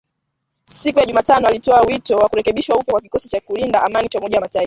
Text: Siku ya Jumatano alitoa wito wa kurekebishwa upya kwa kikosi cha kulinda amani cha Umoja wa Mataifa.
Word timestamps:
Siku 0.65 0.99
ya 0.99 1.05
Jumatano 1.05 1.47
alitoa 1.47 1.81
wito 1.81 2.17
wa 2.17 2.29
kurekebishwa 2.29 2.75
upya 2.75 2.91
kwa 2.91 3.01
kikosi 3.01 3.29
cha 3.29 3.39
kulinda 3.39 3.83
amani 3.83 4.09
cha 4.09 4.19
Umoja 4.19 4.35
wa 4.35 4.41
Mataifa. 4.41 4.59